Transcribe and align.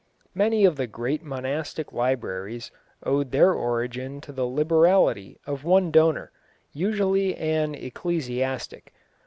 Many 0.33 0.65
of 0.65 0.77
the 0.77 0.87
great 0.87 1.21
monastic 1.21 1.93
libraries 1.93 2.71
owed 3.03 3.29
their 3.29 3.53
origin 3.53 4.19
to 4.21 4.31
the 4.31 4.47
liberality 4.47 5.37
of 5.45 5.63
one 5.63 5.91
donor, 5.91 6.31
usually 6.73 7.35
an 7.37 7.75
ecclesiastic. 7.75 8.93